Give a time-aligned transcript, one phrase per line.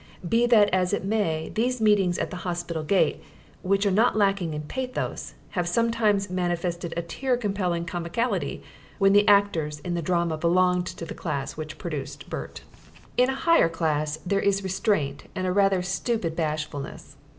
[0.27, 3.21] Be that as it may, these meetings at the hospital gate,
[3.61, 8.63] which are not lacking in pathos, have sometimes manifested a tear compelling comicality
[8.97, 12.63] when the actors in the drama belonged to the class which produced Bert.
[13.15, 17.15] In a higher class there is restraint and a rather stupid bashfulness.